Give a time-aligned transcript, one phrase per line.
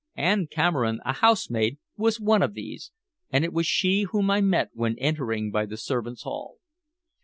[0.15, 2.91] Ann Cameron, a housemaid, was one of these,
[3.29, 6.55] and it was she whom I met when entering by the servants' hall.